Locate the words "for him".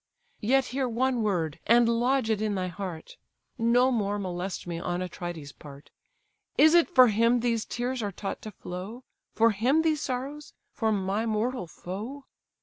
6.89-7.41, 9.35-9.83